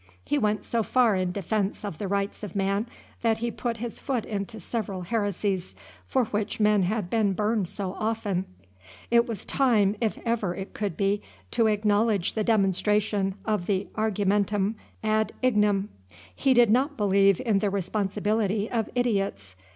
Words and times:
He 0.25 0.39
went 0.39 0.65
so 0.65 0.81
far 0.81 1.15
in 1.15 1.31
defence 1.31 1.85
of 1.85 1.99
the 1.99 2.07
rights 2.07 2.41
of 2.41 2.55
man, 2.55 2.87
that 3.21 3.37
he 3.37 3.51
put 3.51 3.77
his 3.77 3.99
foot 3.99 4.25
into 4.25 4.59
several 4.59 5.03
heresies, 5.03 5.75
for 6.07 6.25
which 6.25 6.59
men 6.59 6.81
had 6.81 7.07
been 7.07 7.33
burned 7.33 7.67
so 7.67 7.93
often, 7.99 8.45
it 9.11 9.27
was 9.27 9.45
time, 9.45 9.95
if 10.01 10.17
ever 10.25 10.55
it 10.55 10.73
could 10.73 10.97
be, 10.97 11.21
to 11.51 11.67
acknowledge 11.67 12.33
the 12.33 12.43
demonstration 12.43 13.35
of 13.45 13.67
the 13.67 13.89
argumentum 13.93 14.75
ad 15.03 15.33
ignem. 15.43 15.89
He 16.35 16.55
did 16.55 16.71
not 16.71 16.97
believe 16.97 17.39
in 17.39 17.59
the 17.59 17.69
responsibility 17.69 18.71
of 18.71 18.89
idiots. 18.95 19.55